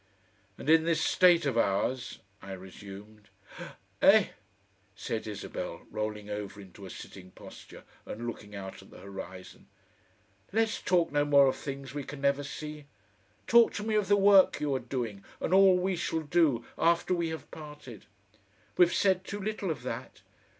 "And 0.57 0.67
in 0.67 0.83
this 0.83 0.99
State 0.99 1.45
of 1.45 1.59
ours," 1.59 2.17
I 2.41 2.53
resumed. 2.53 3.29
"Eh!" 4.01 4.29
said 4.95 5.27
Isabel, 5.27 5.83
rolling 5.91 6.27
over 6.27 6.59
into 6.59 6.87
a 6.87 6.89
sitting 6.89 7.29
posture 7.29 7.83
and 8.03 8.25
looking 8.25 8.55
out 8.55 8.81
at 8.81 8.89
the 8.89 8.97
horizon. 8.99 9.67
"Let's 10.51 10.81
talk 10.81 11.11
no 11.11 11.23
more 11.23 11.45
of 11.45 11.55
things 11.55 11.93
we 11.93 12.03
can 12.03 12.19
never 12.21 12.43
see. 12.43 12.85
Talk 13.45 13.73
to 13.73 13.83
me 13.83 13.93
of 13.93 14.07
the 14.07 14.17
work 14.17 14.59
you 14.59 14.73
are 14.73 14.79
doing 14.79 15.23
and 15.39 15.53
all 15.53 15.77
we 15.77 15.95
shall 15.95 16.21
do 16.21 16.65
after 16.79 17.13
we 17.13 17.29
have 17.29 17.51
parted. 17.51 18.07
We've 18.77 18.91
said 18.91 19.23
too 19.23 19.39
little 19.39 19.69
of 19.69 19.83
that. 19.83 20.23